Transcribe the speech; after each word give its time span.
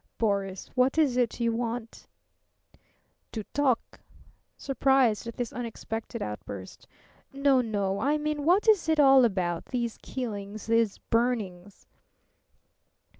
"Boris, 0.17 0.67
what 0.73 0.97
is 0.97 1.15
it 1.15 1.39
you 1.39 1.51
want?" 1.53 2.07
"To 3.33 3.43
talk" 3.53 3.99
surprised 4.57 5.27
at 5.27 5.35
this 5.37 5.53
unexpected 5.53 6.23
outburst. 6.23 6.87
"No, 7.31 7.61
no. 7.61 7.99
I 7.99 8.17
mean, 8.17 8.43
what 8.43 8.67
is 8.67 8.89
it 8.89 8.99
all 8.99 9.23
about 9.25 9.65
these 9.65 9.99
killings, 10.01 10.65
these 10.65 10.97
burnings?" 10.97 11.85